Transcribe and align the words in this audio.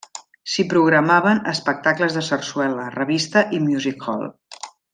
S'hi 0.53 0.63
programaven 0.69 1.41
espectacles 1.51 2.17
de 2.17 2.23
sarsuela, 2.29 2.89
revista 2.97 3.45
i 3.59 3.61
music-hall. 3.67 4.27